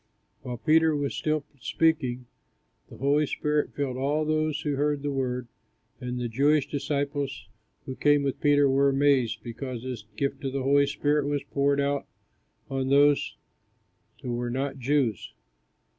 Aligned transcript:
While 0.41 0.57
Peter 0.57 0.95
was 0.95 1.13
still 1.13 1.45
speaking, 1.59 2.25
the 2.89 2.97
Holy 2.97 3.27
Spirit 3.27 3.75
filled 3.75 3.97
all 3.97 4.25
those 4.25 4.59
who 4.61 4.73
heard 4.75 5.03
the 5.03 5.11
word. 5.11 5.47
And 5.99 6.19
the 6.19 6.27
Jewish 6.27 6.67
disciples 6.67 7.47
who 7.85 7.95
came 7.95 8.23
with 8.23 8.41
Peter 8.41 8.67
were 8.67 8.89
amazed, 8.89 9.43
because 9.43 9.83
the 9.83 10.01
gift 10.17 10.43
of 10.43 10.53
the 10.53 10.63
Holy 10.63 10.87
Spirit 10.87 11.27
was 11.27 11.43
poured 11.43 11.79
out 11.79 12.07
on 12.67 12.89
those 12.89 13.35
who 14.23 14.33
were 14.33 14.49
not 14.49 14.79
Jews. 14.79 15.33